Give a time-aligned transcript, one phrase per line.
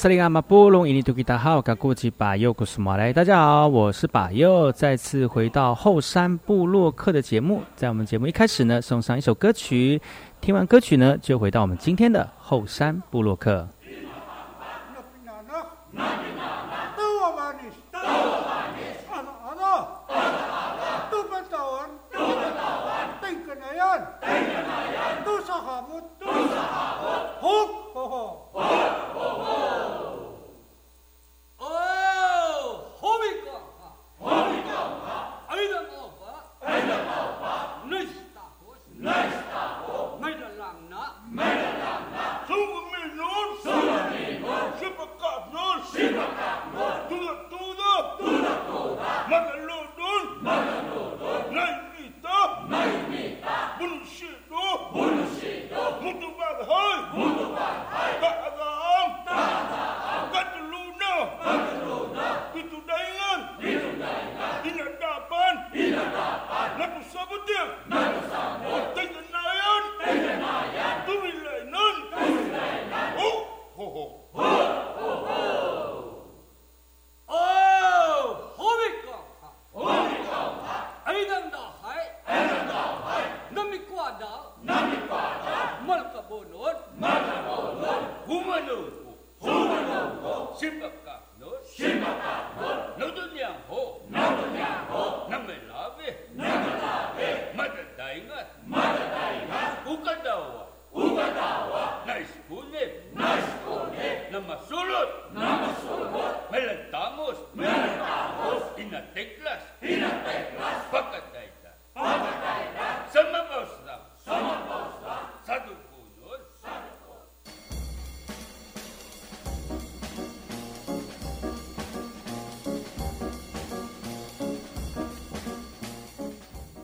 [0.00, 7.60] 萨利阿马布隆伊尼图吉达好，卡古吉巴尤古斯马来，大家好，我是巴尤，再次回到后山部落客的节目。
[7.76, 10.00] 在我们节目一开始呢，送上一首歌曲，
[10.40, 13.68] 听完歌曲呢，就回到我们今天的后山部落客。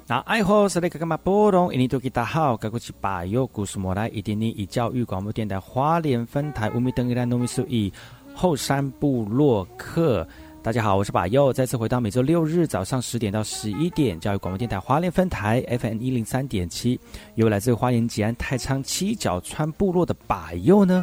[0.09, 1.75] 那爱好是那个干嘛波动？
[1.75, 7.93] 印尼多吉大好，该过去把右故事莫来，一点点以教育广播电台花莲分台乌米登伊兰农民数以
[8.33, 10.25] 后山部落客。
[10.62, 17.00] 大家好，我是把右，再次回到每周六日早上十点到十一点，教育广播电台花莲分台 FM 一零三点七，
[17.34, 21.03] 由来自花莲吉安太仓七角川部落的把右呢。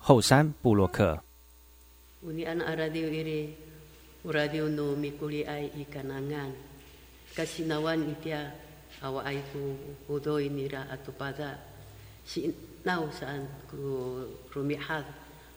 [0.00, 1.22] 后山布洛克。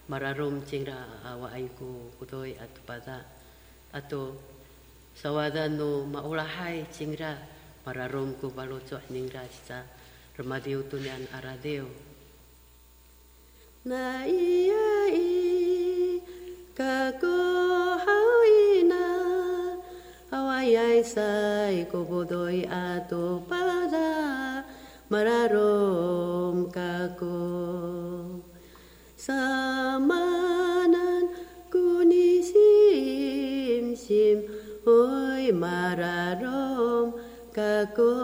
[0.10, 3.24] mararom cingra awa aiku kutoi atu pada
[3.96, 4.36] atau
[5.16, 7.40] sawada no maulahai cingra
[7.88, 9.88] mararom ku balo cok ningra sita
[10.36, 11.88] remadiu tunian aradio
[13.84, 16.16] na ia i
[16.72, 17.36] ka ko
[18.00, 19.04] hauina
[20.32, 24.64] hawai ai sai ko bodoi ato pada
[25.12, 27.44] mararom ka ko
[29.20, 30.32] samanan
[31.68, 32.64] kunisim
[34.00, 34.48] sim
[34.88, 37.20] oi mararom
[37.52, 38.16] ka ko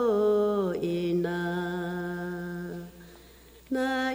[0.80, 1.44] ina
[3.68, 4.10] na.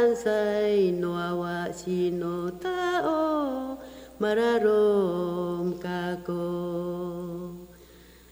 [0.00, 3.76] Sansai nuawa sino tao
[4.16, 6.48] mararom kako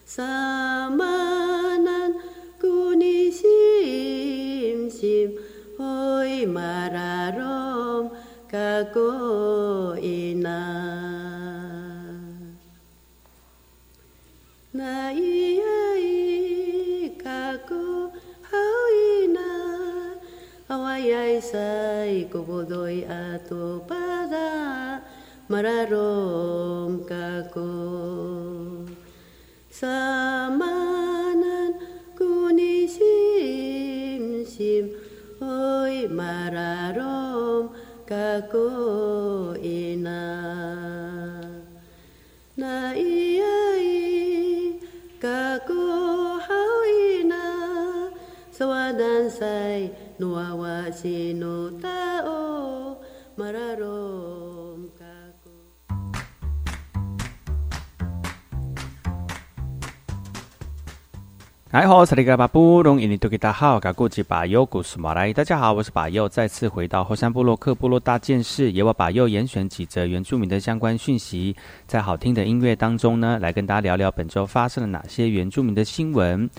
[0.01, 2.17] samanan
[2.57, 5.37] kuni sim sim
[5.77, 8.09] hoi mararom
[8.49, 9.13] kako
[10.01, 10.65] ina
[14.73, 15.13] na
[20.99, 24.99] iya awayay say kubudoy ato pada
[25.47, 27.71] mararom kako.
[29.71, 31.79] Samanan
[32.19, 32.83] kunisim
[34.43, 34.91] sim
[35.39, 37.71] hoy mararom
[38.03, 40.38] kako ina
[51.01, 52.99] sino tao
[53.37, 55.49] mararom kako.
[61.71, 71.55] 哎好，萨利格巴布隆印尼多吉达好，嘎古吉巴尤古苏马来，大家好，我是巴尤，再次回到后山部落克部落大件事，由我巴尤严选几则原住民的相关讯息，
[71.87, 76.49] 在好听的音乐当中呢，来跟大家聊聊本周发生了哪些原住民的新闻。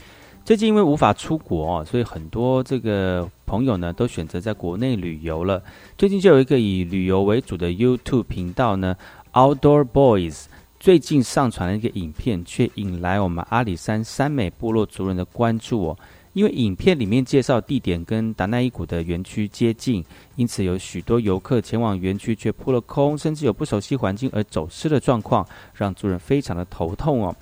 [0.44, 5.62] 最近因为无法出国，所以很多这个朋友呢都选择在国内旅游了。
[5.96, 8.96] 最近就有一个以旅游为主的 YouTube 频道呢
[9.32, 10.46] ，Outdoor Boys。
[10.80, 15.98] 最近上传了一个影片，却引来我们阿里山山美部落族人的关注哦。
[16.32, 20.02] 因为影片里面介绍地点跟达奈伊谷的园区接近，
[20.36, 27.34] 因此有许多游客前往园区却扑了空，甚至有不熟悉环境而走失的状况，让族人非常的头痛哦。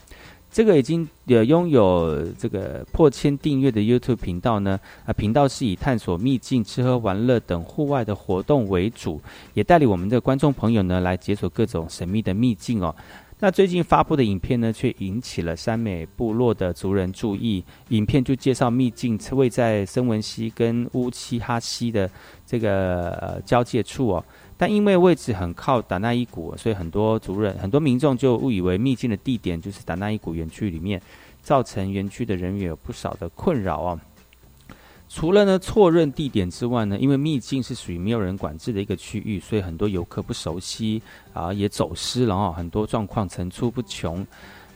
[0.59, 4.77] 这个已经有拥有这个破千订阅的 YouTube 频道呢，
[5.07, 9.21] 啊，频道是以探索秘境、吃喝玩乐等户外的活动为主，
[9.55, 12.93] 也带领我们的观众朋友呢来解锁各种神秘的秘境哦。
[13.39, 17.63] 那最近发布的影片呢，却引起了山美部落的族人注意。
[17.91, 22.11] 影片就介绍秘境位在森文溪跟乌漆哈溪的
[22.45, 24.25] 这个交界处哦。
[24.59, 31.01] 但因为位置很靠达纳伊谷，所以很多族人、很多民众就误以为秘境的地点就是达纳伊谷园区里面，
[31.41, 34.01] 造成园区的人员有不少的困扰哦。
[35.09, 41.01] 除了呢错认地点之外呢，因为秘境是属于没有人管制的一个区域，所以很多游客不熟悉
[41.33, 44.27] 啊，也走失了哈，很多状况层出不穷。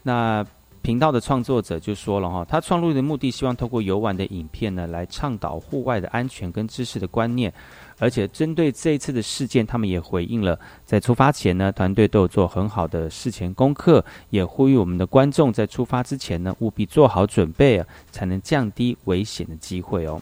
[0.02, 0.46] 那
[0.81, 7.52] 频道的创作者就说了哈，他创录的目的希望透过游玩的影片呢，来倡导户外的安全跟知识的观念。
[7.98, 20.20] 而且针对这一次的事件，他们也回应了，在出发前呢，团队都有做很好的事前功课，也呼吁我们的观众在出发之前呢，务必做好准备啊，才能降低危险的机会哦。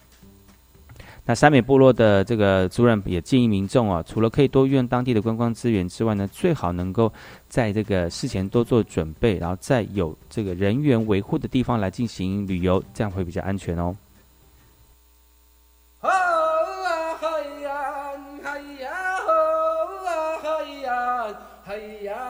[1.26, 7.12] 那三美部落的这个主任也建议民众啊，除了可以多用当地的观光资源之外呢，最好能够
[7.48, 13.94] 在这个事前多做准备，然后在有这个人员维护的地方来进行旅游，这样会比较安全哦。
[21.70, 22.29] Hayya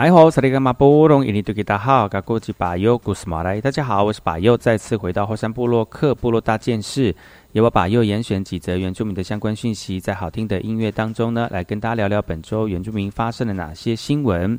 [0.00, 7.14] 哎好，萨利格马波隆，印尼多吉达好，噶古吉巴尤古斯马来，大家好，我是巴尤，再次回到后山部落克部落大件事，
[7.52, 14.58] 由我巴尤严选几则原住民的相关讯息，在好听的音乐当中呢，来跟大家聊聊本周原住民发生了哪些新闻。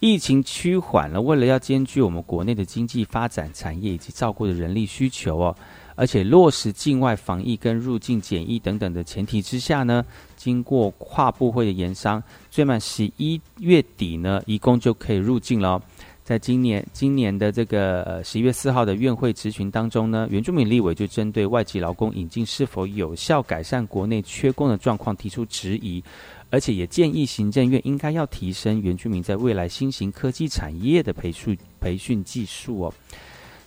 [0.00, 5.56] 疫情趋缓了，为了要兼具我们国内的经济发展、产业以及照顾的人力需求哦。
[5.94, 10.04] 而且落实境外防疫跟入境检疫等等的前提之下呢，
[10.36, 15.82] 经过跨部会的研商，最慢十一月底呢，移工就可以入境了。
[16.22, 26.02] 在今年今年的这个十一月四号的院会咨询当中呢，原住民立委就针对外籍劳工引进是否有效改善国内缺工的状况提出质疑，
[26.50, 32.94] 而且也建议行政院应该要提升原住民在未来新型科技产业的培训培训技术哦。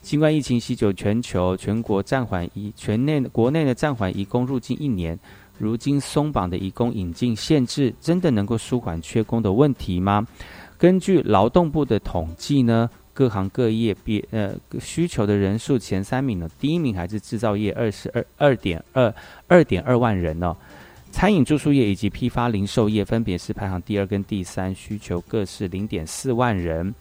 [0.01, 5.17] 新冠疫情席卷全球，全国暂缓移全内国内的暂缓移工入境一年。
[5.59, 10.25] 如今松绑的移工引进限制，真的能够舒缓缺工的问题吗？
[10.77, 19.13] 根据劳动部的统计呢，各行各业别呃需求的人数前三名呢，第一名还是制造业，二十二二点二
[19.47, 20.55] 二点二万人哦。
[21.11, 26.93] 餐饮住宿业以及批发零售业分别是排行第二跟第三，需求各是零点四万人。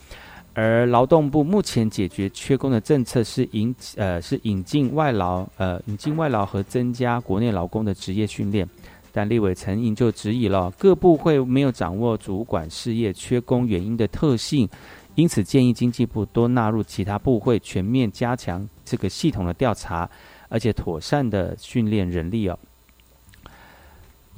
[0.60, 8.68] 而劳动部目前解决缺工的政策是引呃是引进外劳呃引进外劳和增加国内劳工的职业训练，
[9.12, 14.68] 但立委陈颖就质疑了各部会没有掌握主管事业缺工原因的特性，
[15.14, 20.10] 因此建议经济部多纳入其他部会全面加强这个系统的调查，
[20.48, 22.58] 而且妥善的训练人力哦。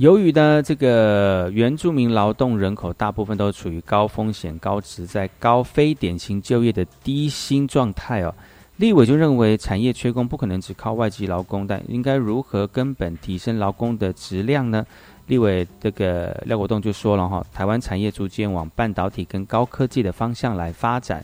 [0.01, 8.35] 由于呢，这个原住民劳动人口大部分都处于高风险、高值，在高非典型就业的低薪状态哦，
[8.79, 14.87] 立委就认为产业缺工不可能只靠外籍劳工，但应该如何根本提升劳工的质量呢？
[15.27, 21.23] 立委这个廖国栋就说了哈，台湾产业逐渐往半导体跟高科技的方向来发展，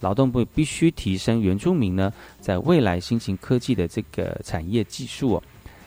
[0.00, 5.42] 劳动部必须提升原住民呢在未来新型科技的这个产业技术哦。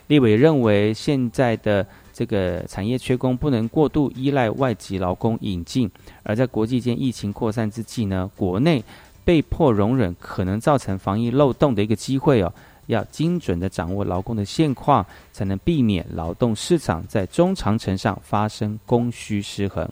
[0.08, 1.86] 立委认为现在的。
[2.12, 5.90] 这个产业缺工不能过度依赖外籍劳工引进，
[6.22, 8.84] 而在国际间疫情扩散之际呢，国内
[9.24, 12.52] 被迫容忍可能造成防疫漏洞的一个机会哦，
[12.86, 19.88] 要精准的掌握劳工的现况，才能避免劳动市场在中长程上发生供需失衡。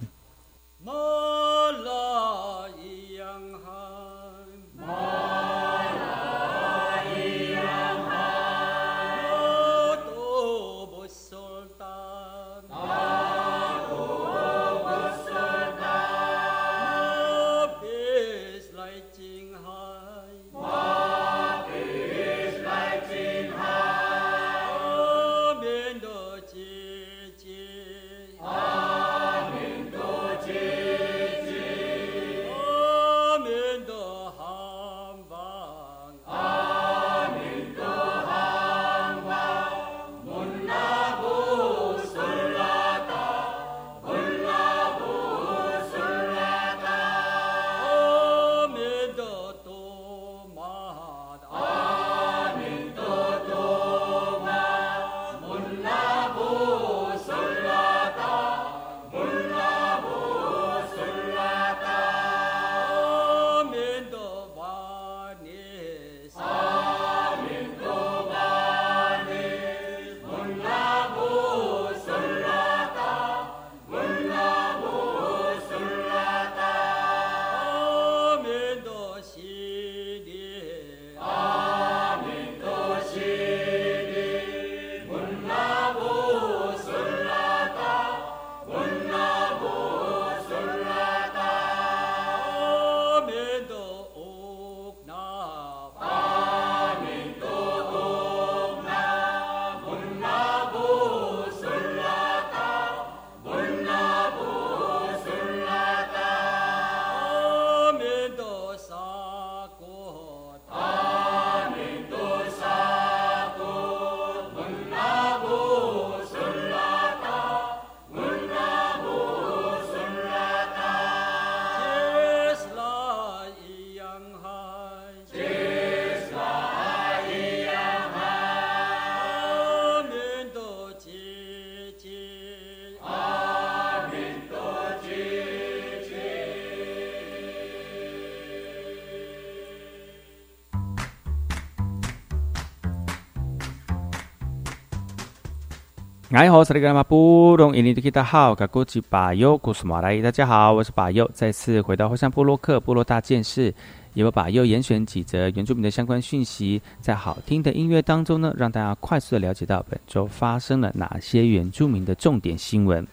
[146.41, 153.75] 哎，好，这里是马布隆印尼的大家好，我是巴友，古斯马来，大家好，我是巴友，再次回到后山部落克部落大件事，
[154.15, 163.07] 也把巴友严选几则原住民的相关讯息，在好听的音乐当中呢，让大家快速的了解到本周发生了哪些原住民的重点新闻。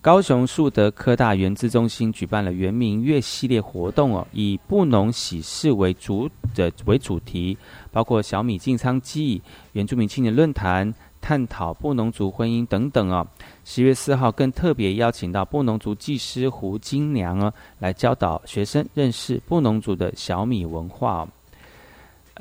[0.00, 7.58] 高雄树德科大原资中心举办了原民月系列活动哦，以布农喜事为主的为主题，
[7.90, 10.94] 包括小米进仓记、原住民青年论坛。
[11.26, 13.26] 探讨布农族婚姻等等哦。
[13.64, 21.28] 十月四号更特别邀请到布农族技师胡金娘哦，来教导学生认识布农族的小米文化哦。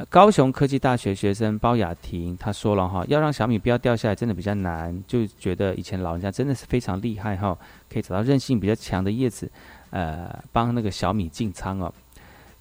[0.07, 7.57] 高雄科技大学学生包雅婷她说了哈，要让小米不要掉下来，真的比较难，就觉得以前老人家真的是非常厉害哈，
[7.91, 9.51] 可以找到韧性比较强的叶子，
[9.89, 11.91] 呃，帮那个小米进仓哦。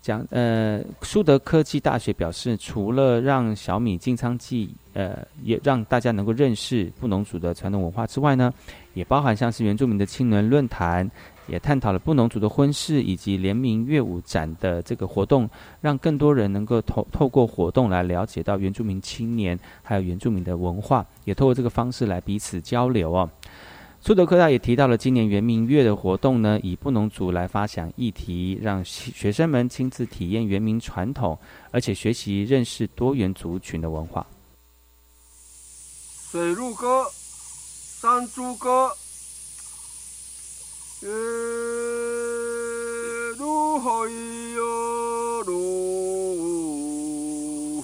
[0.05, 8.53] 讲呃，苏德科技大学表示，除了让小米进仓记，呃，也让大家能够认识布农族的传统文化之外呢，
[8.93, 11.11] 也包含像是原住民的青年论坛，
[11.47, 15.49] 也探讨了布农族的婚事以及联名乐舞展的这个活动，
[15.81, 23.27] 让更多人能够透透过活动来了解到原住民青年还有原住民的文化，也透过这个方式来彼此交流哦。
[24.07, 31.39] 苏德科大也提到了今年圆明月的活动呢，以布农族来发想议题，让学生们亲自体验原民传统，
[31.71, 34.27] 而且学习认识多元族群的文化。
[36.31, 37.07] 水鹿歌、
[38.03, 38.91] 山猪歌，
[41.01, 41.09] 呃，
[43.39, 47.83] 如何哟如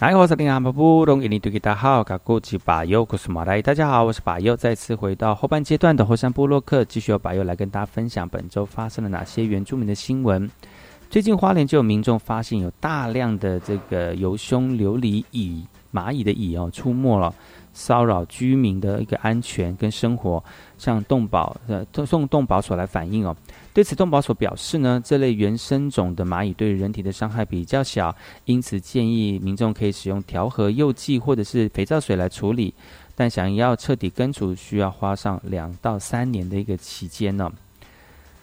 [0.00, 10.48] 来，我是林阿布隆，印尼对吉大好，卡古吉巴尤古斯马来，大家好，我是巴尤，再次回到后半阶段的火山部落克，继续由巴尤来跟大家分享本周发生了哪些原住民的新闻。
[11.10, 17.34] 最近花莲就有民众发现有大量的这个游胸琉璃蚁蚂蚁的蚁哦出没了，
[17.72, 20.42] 骚扰居民的一个安全跟生活，
[20.76, 23.36] 向动保呃送动保所来反映哦。
[23.74, 28.12] 对此，动保所表示呢，这类原生种的蚂蚁对人体的伤害比较小，
[28.44, 32.74] 因此建议民众可以使用调和柚剂或者是肥皂水来处理，
[33.14, 37.48] 但想要彻底根除，需要花上两到三年的一个期间呢。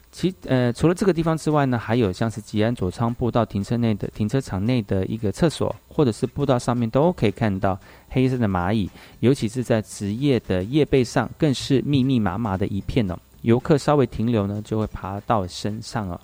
[0.09, 13.19] 其呃，除了这个地方之外呢，还有像是吉安左仓步道停车内的停车场内的一个厕所，或者是步道上面都可以看到黑色的蚂蚁，尤其是在职业的叶背上，更是密密麻麻的一片哦。
[13.45, 16.19] 游客稍微停留呢，就会爬到身上哦。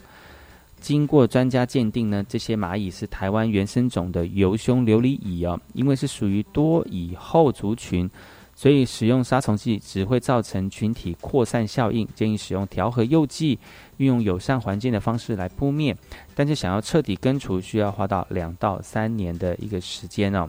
[0.79, 8.09] 经过专家鉴定呢，这些蚂蚁是台湾原生种的游胸琉璃蚁哦，因为是属于多蚁后族群。
[8.53, 13.57] 所以使用杀虫剂只会造成群体扩散效应，建议使用调和诱剂，
[13.97, 15.95] 运用友善环境的方式来扑灭。
[16.35, 20.47] 但是想要彻底根除，需要花到两到三年的一个时间哦。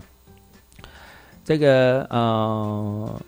[1.45, 3.21] 这个呃。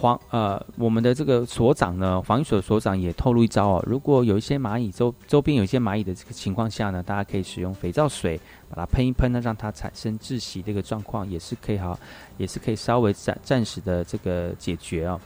[0.00, 3.84] 黄呃，我们的这个所长呢，防疫所所长也透露一招哦。
[3.84, 11.98] 如果有一些蚂蚁周周边有一些蚂蚁的这个情况下呢，大家可以使用肥皂水把它喷一喷呢，让它产生窒息这个状况，也是可以哈，
[12.36, 15.20] 也是可以稍微暂暂时的这个解决哦。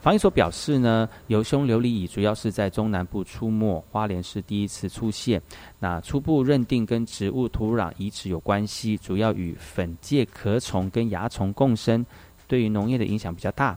[0.00, 5.42] 防疫所表示呢，油胸琉璃蚁主要是在中南部出没，花莲是第一次出现。
[5.80, 12.06] 那初步认定跟植物土壤移植有关系，主要与粉介壳虫跟蚜虫共生，
[12.46, 13.76] 对于农业的影响比较大。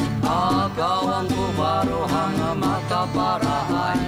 [3.09, 3.99] parahan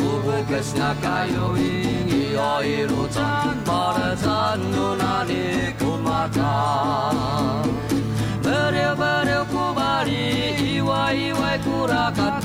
[0.00, 6.54] Ubu kesnya kayu ingi oi rucan Balazan nunani kumaca
[8.44, 10.24] Beriu beriu kubari
[10.76, 12.40] iwa iwa kurakat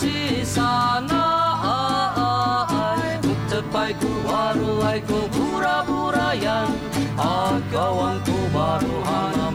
[0.00, 1.24] si sana
[1.64, 3.18] ai.
[3.24, 6.70] Kutepai ku waru ku pura pura yan.
[7.18, 8.22] Akawan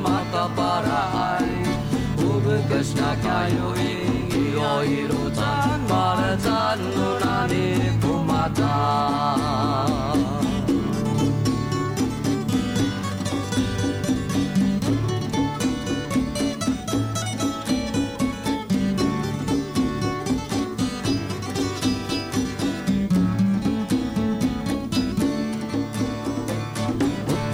[0.03, 1.47] mata parahan
[2.19, 4.22] Ubu kesnya kayu ingi
[8.01, 8.73] pumata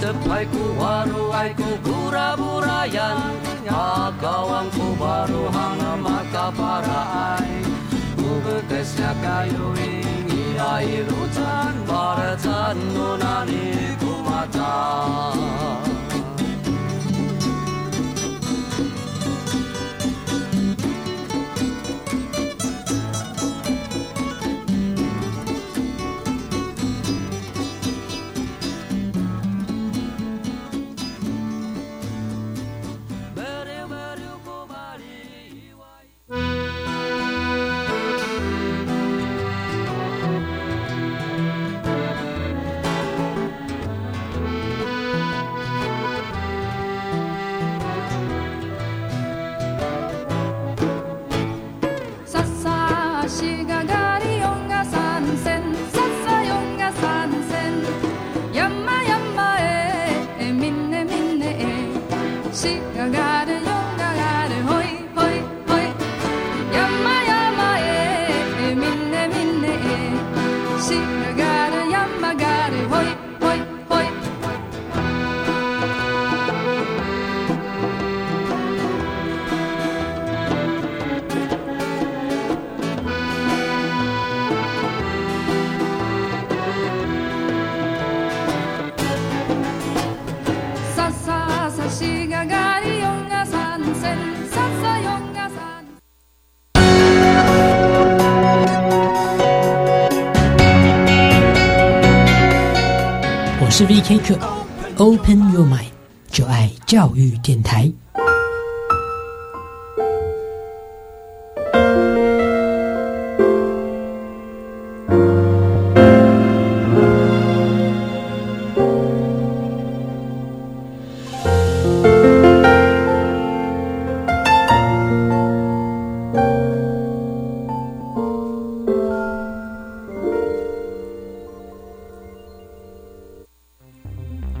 [0.00, 3.39] Tepai ku waru ai ku bura-burayan Agawangku baru hanga maka
[3.70, 7.46] kagawang kubaruhang makaparaan
[8.18, 15.89] Ubekesnya kayuing ia irutan Baratan nunani kumatan
[62.94, 63.29] Gaga.
[104.02, 104.38] 是 VK 课
[104.96, 105.90] ，Open Your Mind，
[106.30, 107.89] 就爱教育电台。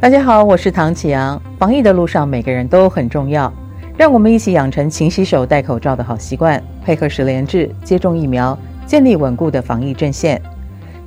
[0.00, 1.38] 大家好，我是唐启阳。
[1.58, 3.52] 防疫的路上，每个人都很重要，
[3.98, 10.40] 让我们一起养成勤洗手、戴口罩的好习惯，配合十连制接种疫苗，建立稳固的防疫阵线。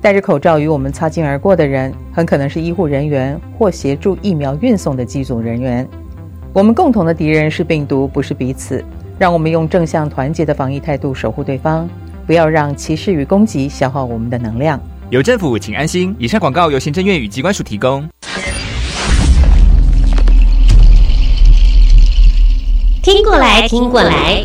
[0.00, 5.84] 戴着口罩与我们擦肩而过的人，很可能是医护人员或协助疫苗运送的机组人员。
[6.52, 8.84] 我们共同的敌人是病毒，不是彼此。
[9.18, 11.88] 让我们用正向团结的防疫态度守护对方，
[12.28, 14.80] 不要让歧视与攻击消耗我们的能量。
[15.10, 16.14] 有政府，请安心。
[16.16, 18.08] 以上广告由行政院与机关署提供。
[23.04, 24.42] 听过来，听过来！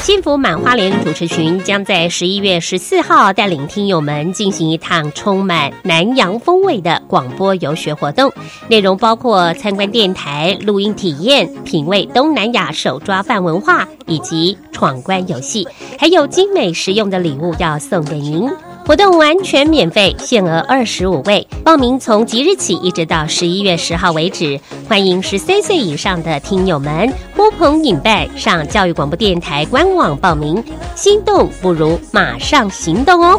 [0.00, 8.32] 幸福满花莲主持群将在十一月十四号带领听友们进行一趟充满南洋风味的广播游学活动，
[8.66, 15.68] 内容包括参观电台、录音体验、品味东南亚手抓饭文化，以及闯关游戏，
[15.98, 18.48] 还有精美实用的礼物要送给您。
[18.88, 24.58] 活动完全免费，限额二十五位，报名从即日起一直到十一月十号为止。
[24.88, 30.64] 欢迎十三岁以上的听友们呼朋引伴上教育广播电台官网报名。
[30.94, 33.38] 心动不如马上行动哦！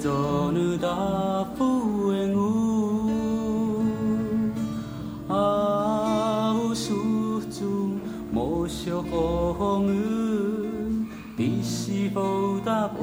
[0.00, 0.88] 做女大
[1.56, 3.82] 富的牛，
[5.26, 7.98] 啊有叔祖
[8.30, 11.04] 莫小风雨，
[11.36, 12.22] 必须报
[12.64, 13.02] 答我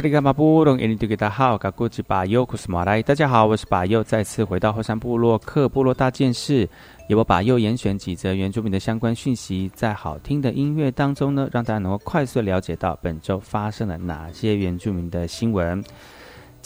[0.00, 0.20] 大家
[3.28, 6.68] 好，我是巴佑，再次回到后山部落克部落大件事，
[7.08, 15.82] 由我巴佑严选几则原住民的相关讯息，在好听的音乐当中呢，让大家能够快速了解到本周发生了哪些原住民的新闻。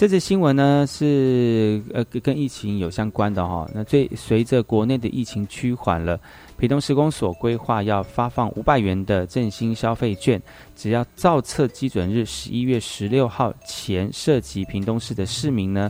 [0.02, 6.18] 这则新闻呢是呃跟疫情有相关的哈，那最随着国内的疫情趋缓了。
[6.58, 10.42] 屏东施工所规划要发放五百元的振兴消费券，
[10.74, 15.88] 只要造册基准日十一月十六号前涉及屏东市的市民呢，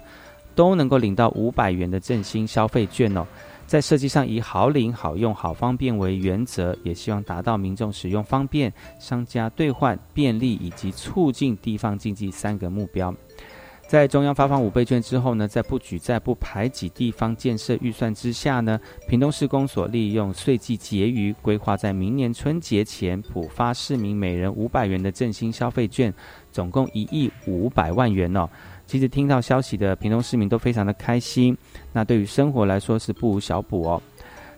[0.55, 3.27] 都能够领到五百元的振兴消费券哦。
[3.67, 8.71] 在设计上以好领、好用、好方便为原则，也希望达到民众使用方便、
[9.01, 13.15] 商家兑换便利以及促进地方经济三个目标。
[13.87, 26.13] 在中央发放五倍券之后呢，在不举债、不排挤地方建设预算之下呢，屏东市公所利用税季结余，规划在明年春节前补发市民每人五百元的振兴消费券，
[26.51, 28.49] 总共一亿五百万元哦。
[28.87, 31.55] 其实听到消息的屏东市民都非常的开心，
[31.93, 34.03] 那对于生活来说是不无小补哦。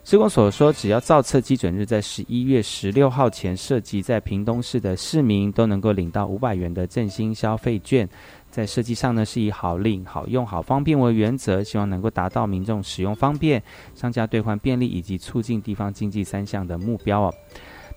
[0.07, 8.07] 施工所说，只要造册基准日在十一月十六号前涉及在屏东市的市民，都能够领到五百元的振兴消费券。
[8.55, 13.61] 在设计上呢，是以好领、好用、好方便为原则，希望能够达到民众使用方便、
[13.97, 17.35] 商家兑换便利以及促进地方经济三项的目标哦。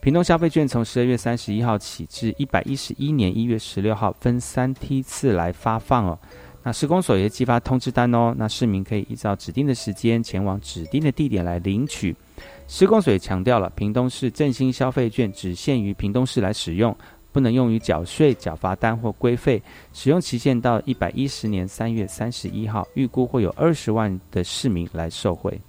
[0.01, 6.17] 屏东消费券从十二月三十一号起至一百一十一年一月十六号分三梯次来发放哦。
[6.63, 12.15] 那施工所也寄发通知单哦，那市民可以依照指定的时间前往指定的地点来领取。
[12.67, 16.97] 施工所也强调了，屏东市振兴消费券只限于屏东市来使用。
[17.31, 19.61] 不能用于缴税、缴罚单或规费，
[19.93, 25.59] 使用期限到一百一十年三月三十一号，预估会有二十万的市民来受惠。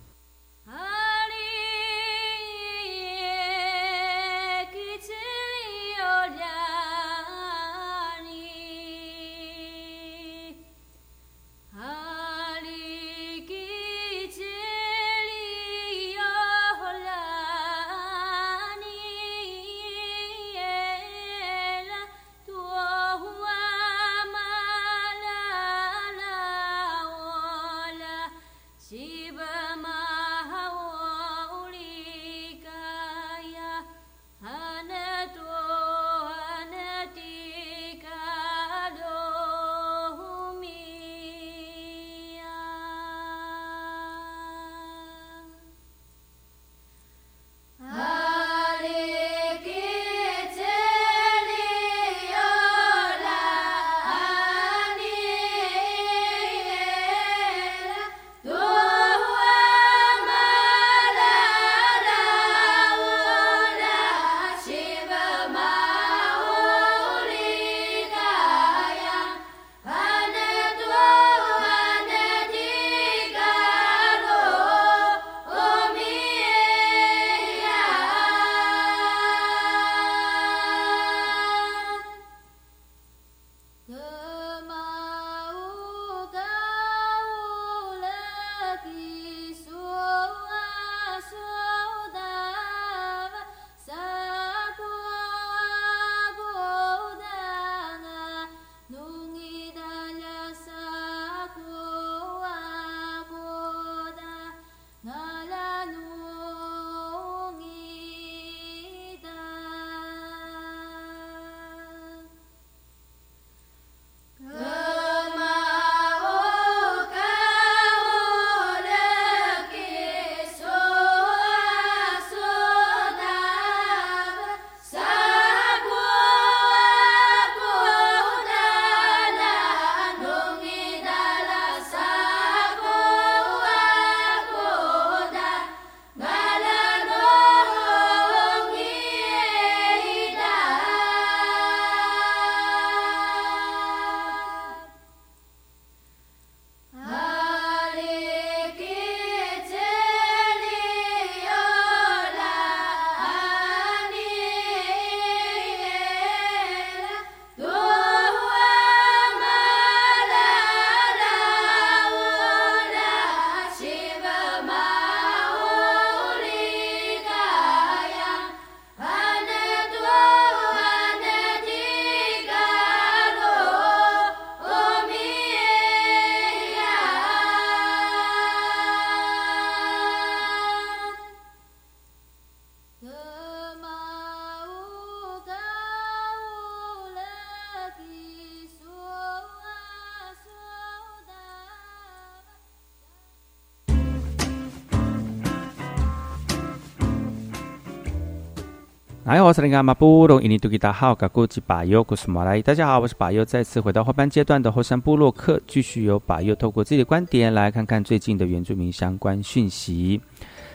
[199.62, 202.62] 林阿马布隆印尼多吉达好，噶古吉巴尤古斯马来。
[202.62, 210.20] 大家好，我是巴尤，再次回到后半阶段的后山部落客，继续由巴尤透过自己的观点来看看最近的原住民相关讯息。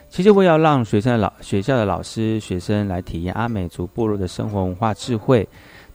[0.09, 5.47] 其实我要让学生的老学校的老师、学生来体验阿美族部落的生活文化智慧，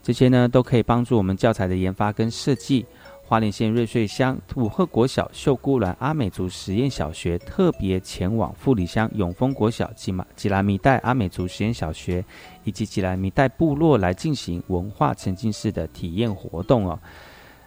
[0.02, 2.86] 这些呢都可以帮助我们教材的研发跟设计。
[3.28, 12.24] 花莲县瑞穗乡五鹤国小秀姑峦阿美族实验小学特别前往富里乡永丰国小吉马吉拉米代阿美族实验小学
[12.64, 16.98] 以及吉拉米代部落来进行文化沉浸式的体验活动哦。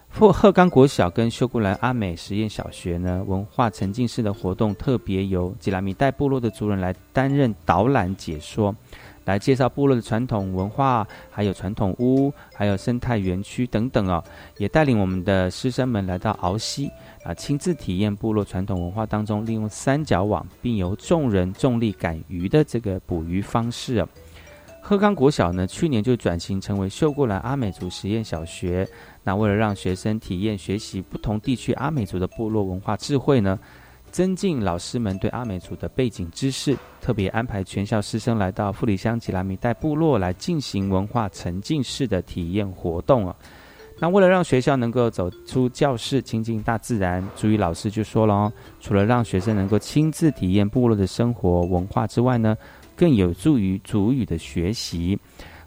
[0.10, 8.76] 富鹤冈国小跟秀姑峦阿美实验小学呢，文化沉浸式的活动特别由吉拉米代部落的族人来担任导览解说。
[9.26, 14.24] 来介绍部落的传统文化，还有传统屋，还有生态园区等等哦，
[14.58, 16.90] 也带领我们的师生们来到鳌溪
[17.24, 24.08] 啊，亲自体验部落传统文化当中利用三角网，并由众人重力赶鱼的这个捕鱼方式哦。
[24.84, 28.88] 鹤冈国小呢，去年就转型成为秀过来阿美族实验小学，
[29.24, 33.60] 那为了让学生体验学习不同地区阿美族的部落文化智慧呢。
[34.12, 43.36] 增进老师们对阿美族的背景知识，特别安排全校师生来到富里乡吉拉米代部落来进行文化沉浸式的体验活动啊。
[44.00, 52.58] 那为了让学校能够走出教室，亲近大自然，朱语老师就说了哦，除了让学生能够亲自体验部落的生活文化之外呢，
[52.96, 55.18] 更有助于主语的学习。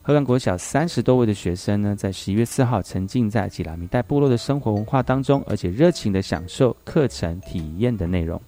[0.07, 8.39] 荷兰国小三十多位的学生呢，在十一月四号沉浸在吉拉米带部落的生活文化当中，而且热情的享受课程体验的内容。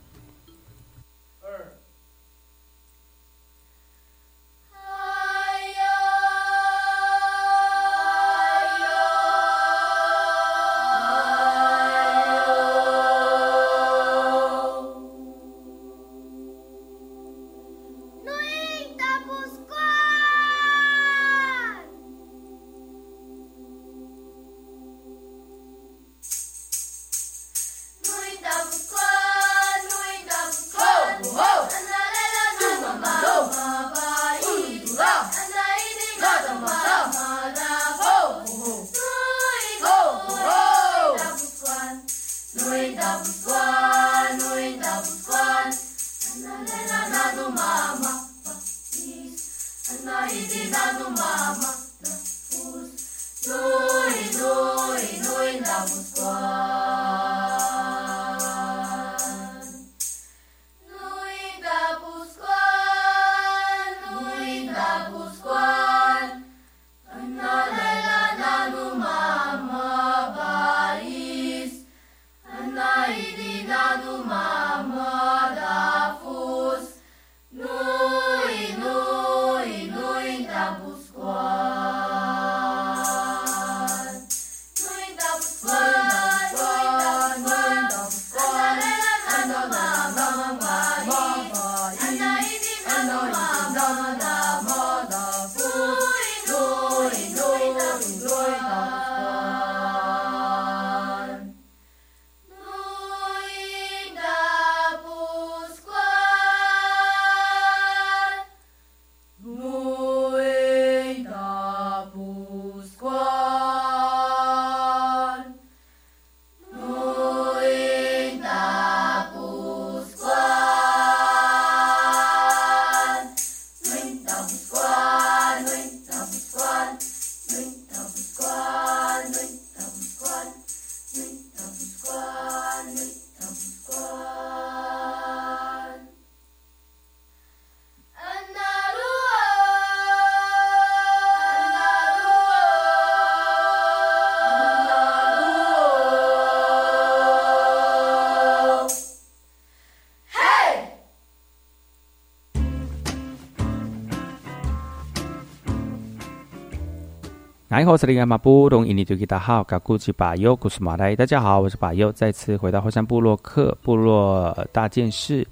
[157.78, 161.14] 你好，我是林阿马布隆印尼多吉达好，噶古吉巴尤古斯马来。
[161.14, 165.46] 大家好，我是巴尤，再次回到后山部落克部落大件事。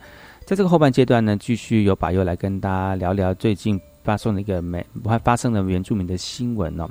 [0.47, 4.85] 在这个后半阶段呢，继续由巴尤来跟大家聊聊最近发生的一个美
[5.23, 6.89] 发生的原住民的新闻哦。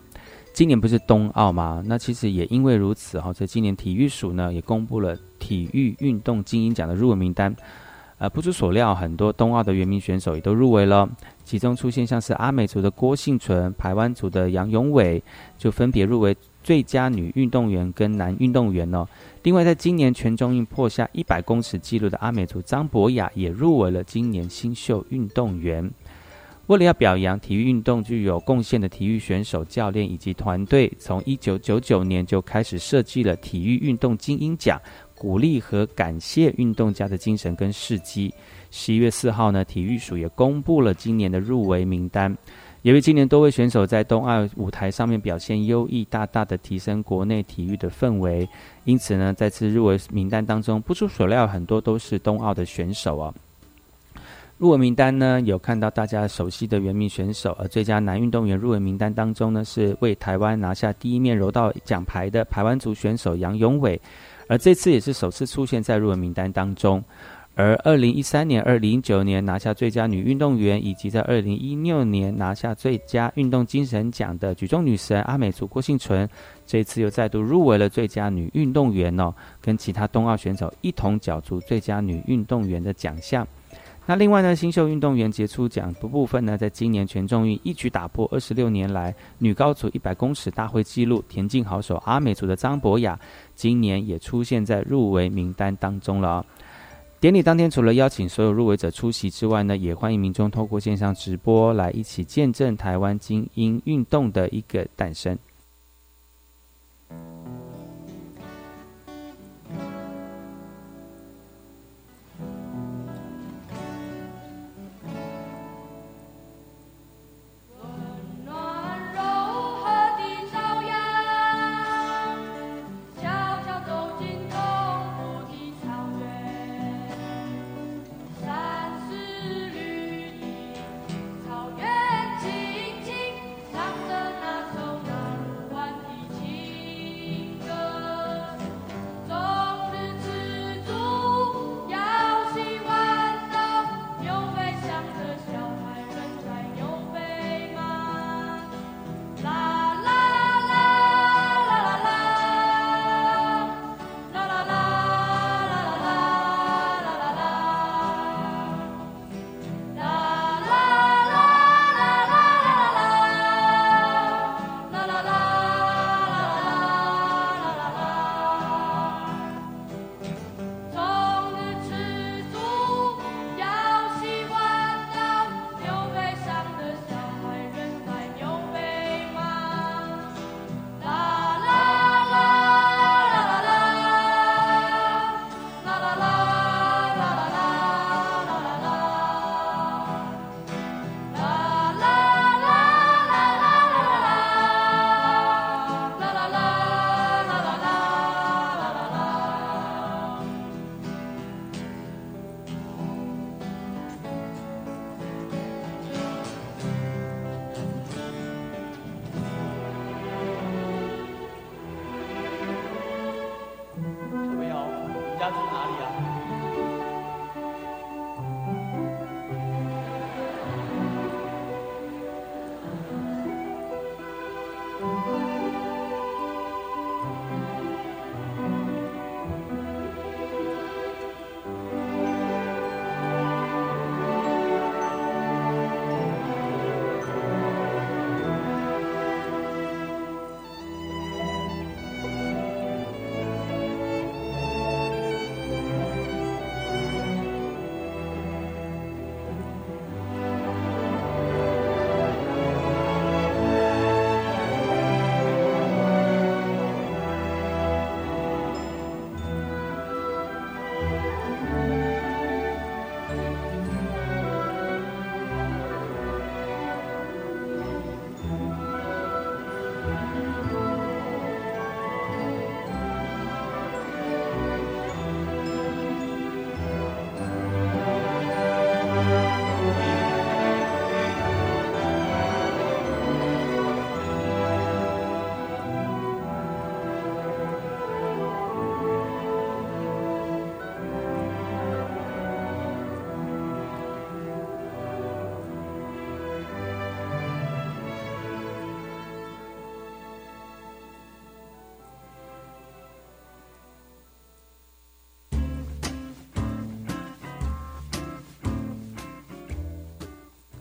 [0.54, 1.82] 今年不是冬奥吗？
[1.84, 7.52] 那其实也因为如此哈，在今年体育署呢也公布了体育运动精英奖的入围名单。
[8.24, 11.10] 呃，不出所料，很多冬奥的原名选手也都入围了。
[11.44, 15.22] 其中出现像是阿美族的郭幸存、台湾族的杨永伟，
[15.58, 19.06] 就分别入围最佳女运动员跟男运动员哦。
[19.42, 25.92] 另外，在今年全中运破下一百公尺纪录的阿美族张博雅也入围了今年新秀运动员。
[26.68, 34.82] 为了要表扬体育运动具有贡献的体育选手、教练以及团队，从一九九九年就开始设计了体育运动精英奖，
[35.24, 38.34] 鼓励和感谢运动家的精神跟事迹。
[38.72, 42.38] 十一月四号呢，体育署也公布了今年的入围名单。
[42.82, 48.46] 因为今年多位选手在冬奥舞台上面表现优异，大大的提升国内体育的氛围，
[48.84, 53.34] 因此呢，在次入围名单当中，不出所料，很多都是冬奥的选手啊。
[54.58, 64.00] 入围名单呢，有看到大家熟悉的原名选手，而最佳男运动员入围名单当中呢，是为台湾拿下第一面柔道奖牌的台湾族选手杨永伟，
[64.54, 67.04] 而这次也是首次出现在入围名单当中。
[67.56, 76.30] 而二零一三年、二零一九年拿下最佳女运动员，以及在二零一六年拿下最佳运动精神奖的举重女神阿美族郭幸存，
[76.68, 83.48] 这次又再度入围了最佳女运动员哦，跟其他冬奥选手一同角逐最佳女运动员的奖项。
[84.06, 93.18] 那另外呢，新秀运动员杰出奖的部分呢，在今年全重运一举打破二十六年来女高组一百公尺大会纪录，田径好手阿美族的张博雅，
[93.56, 96.46] 今年也出现在入围名单当中了。
[97.22, 105.38] 典礼当天，除了邀请所有入围者出席之外呢，也欢迎民众透过线上直播来一起见证台湾精英运动的一个诞生。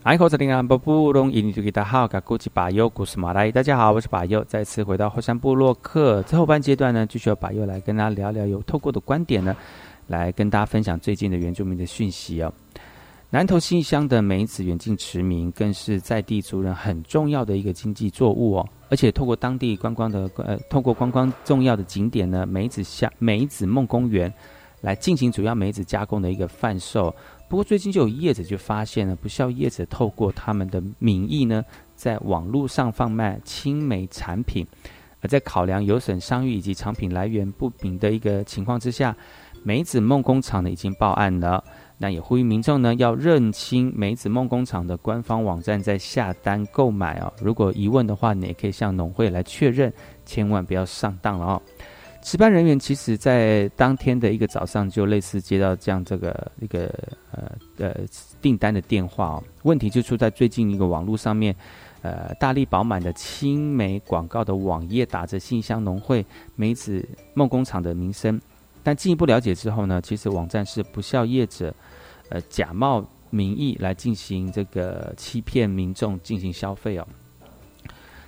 [0.03, 6.21] 爱好这里安布布隆印尼族大家好，噶古吉巴尤古斯马来，大家好，我是巴尤，再次回到后山部落客。
[6.23, 9.55] 最后半阶段呢，继续由巴尤来跟大家聊聊，有透过的观点呢，
[10.07, 12.51] 来跟大家分享最近的原住民的讯息哦。
[13.29, 18.69] 南投信乡的梅子远近驰名，更是在地族人很重要的一个经济作物哦。
[18.89, 24.31] 而且透过当地观光的呃，透过观光重要的景点呢，梅子乡梅子梦公园
[24.81, 27.15] 来进行主要梅子加工的一个贩售。
[27.49, 31.63] 不过最近就有业者就发现了，不孝业者透过他们的名义呢，
[31.95, 34.65] 在网络上贩卖青梅产品，
[35.21, 39.15] 而在考量有损商誉以及产品来源不明的一个情况之下，
[39.63, 41.63] 梅子梦工厂呢已经报案了。
[41.99, 47.31] 那也呼吁民众呢，要认清梅子梦工厂的官方网站，在下单购买哦。
[47.39, 49.93] 如果疑问的话，你也可以向农会来确认，
[50.25, 51.61] 千万不要上当了哦。
[52.23, 56.87] 值班人员其实在当天的一个早上，就类似接到这样这个一个
[57.31, 57.95] 呃呃
[58.41, 59.43] 订单的电话哦。
[59.63, 61.53] 问题就出在最近一个网络上面，
[62.01, 68.39] 呃，大力饱满的青梅广告的网页打着信箱农会梅子梦工厂的名声，
[68.81, 71.73] 但进一步了解之后呢，其实网站是不孝业者。
[72.29, 77.05] 呃，假冒名义来进行这个欺骗民众进行消费哦。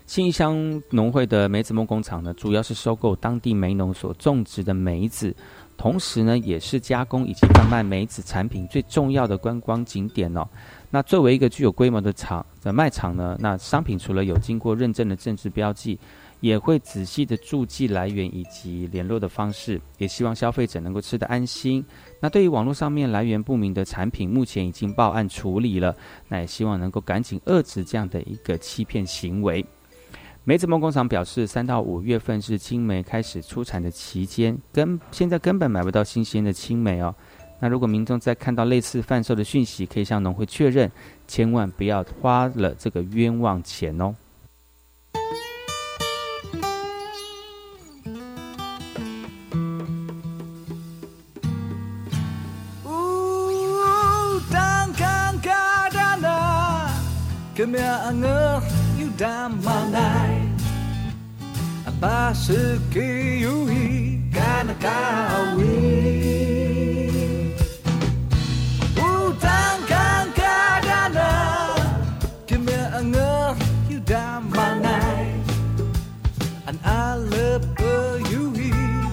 [0.05, 5.35] 新乡农会的梅子梦工厂呢，主要是收购当地梅农所种植的梅子，
[5.77, 10.47] 同时呢，也是加工以及贩卖梅子产品最重要的观光景点哦。
[10.89, 15.99] 那作为一个具有规模的厂的卖场呢，那商品除了有经过认证的政治标记。
[16.41, 21.83] 也会仔细的注记来源以及联络的方式，也希望消费者能够吃得安心。
[22.19, 25.95] 那对于网络上面来源不明的产品，目前已经报案处理了。
[26.27, 29.65] 那也希望能够赶紧遏制这样的一个欺骗行为。
[30.47, 37.15] 梅子梦工厂表示，三到五月份是青梅开始出产的期间，根现在根本买不到新鲜的青梅哦。
[37.59, 40.91] 那如果民众在看到类似贩售的讯息，可以向农会确认，
[41.27, 44.13] 千万不要花了这个冤枉钱哦。
[61.99, 67.57] バスキユイカナカウイウ
[69.39, 71.75] タンカンカガナ
[72.45, 73.55] キメアンガ
[73.89, 74.89] ユダマナ
[75.21, 75.25] イ
[76.65, 77.83] アンアルプ
[78.29, 78.71] ユイ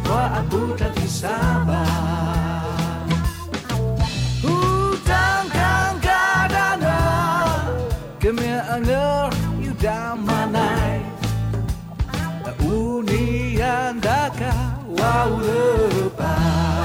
[0.09, 2.42] ワアブタディサバ
[13.73, 16.82] Wow, wow, wow.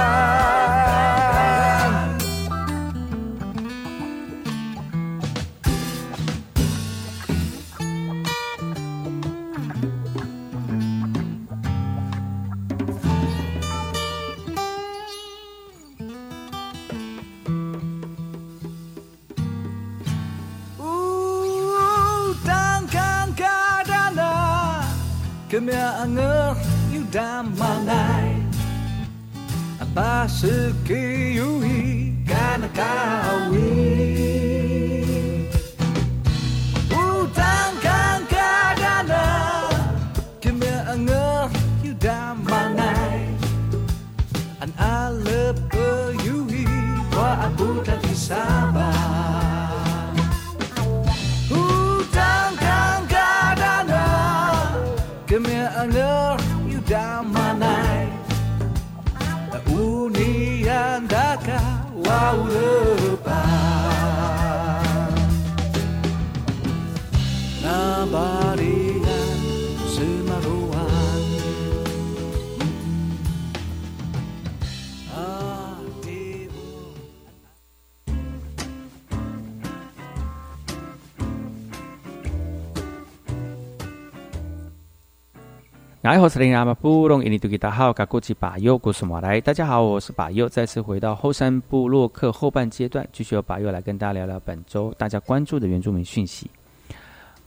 [86.06, 89.40] 哎，我是林阿马布隆，印尼多吉达好，嘎古吉巴尤古苏马来。
[89.40, 96.48] 大家好，我是巴尤，再次回到后山部落客后半阶段，继续由巴尤来跟大家聊聊本周大家关注的原住民讯息。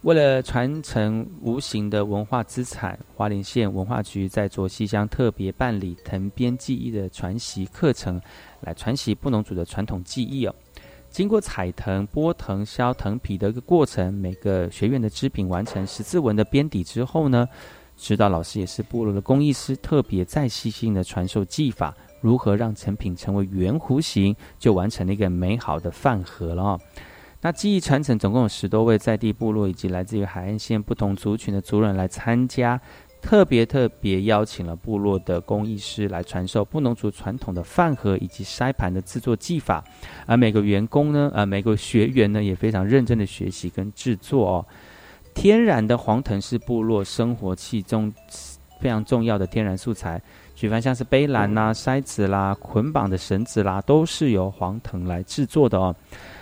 [0.01, 8.19] 为了传承无形的文化资产，花莲县文化局在卓溪乡特别办理藤编技艺的传习课程，
[8.59, 10.53] 来传习布农族的传统技艺哦。
[11.09, 17.47] 经过采藤、剥藤、削藤皮的一个过程，每个学院的织品完成十字纹的编底之后呢，
[17.99, 26.79] 指导老师也是部落的工艺师，特别再细心的传授技法，如何让成品成为圆弧形，就完成了一个美好的饭盒了哦。
[27.41, 32.79] 那技艺传承总共有十多位在地部落以及来自于海岸线不同族群的族人来参加，
[33.21, 39.83] 特别特别邀请了部落的工艺师来传授布农族传统的饭盒以及筛盘的制作技法，
[40.25, 44.65] 而每个员工呢，呃，每个学员呢也非常认真的学习跟制作哦。
[45.39, 48.13] 天然的黄藤是部落生活器中
[48.81, 50.21] 非常重要的天然素材，
[50.53, 55.95] 举凡像是背篮啦、筛子啦、捆绑的绳子啦，都是由黄藤来制作的哦。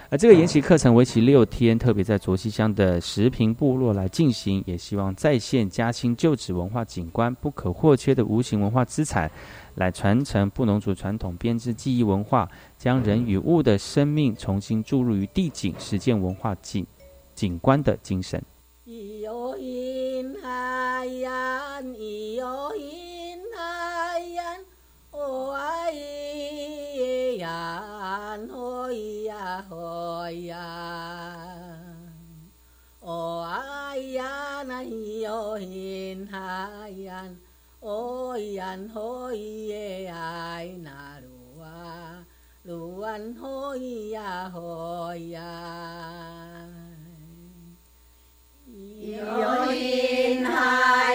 [0.09, 9.29] 而这个研习课程为期六天，特别在卓溪乡的石坪部落来进行，也希望再现嘉兴旧址文化景观不可或缺的无形文化资产，
[9.75, 16.83] 来传承布农族传统编织技艺文化，将人与物的生命重新注入于地景，实践文化景
[17.35, 18.41] 景观的精神。
[18.89, 24.57] 伊哟嘿那呀，伊哟嘿那呀，
[25.11, 31.85] 哦呀嘿呀，诺伊呀吼呀，
[33.01, 33.45] 哦
[34.13, 37.29] 呀那伊哟嘿那呀，
[37.81, 42.25] 哦呀吼伊嘿呀，那罗啊，
[42.63, 46.36] 罗安吼呀吼呀。
[49.09, 51.06] You're in high.